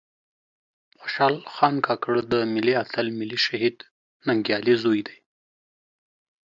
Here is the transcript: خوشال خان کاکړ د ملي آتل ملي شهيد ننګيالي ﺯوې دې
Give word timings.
خوشال 0.99 1.35
خان 1.53 1.75
کاکړ 1.87 2.13
د 2.31 2.33
ملي 2.53 2.73
آتل 2.83 3.07
ملي 3.19 3.39
شهيد 3.45 3.77
ننګيالي 4.27 4.73
ﺯوې 4.81 5.01
دې 5.07 5.15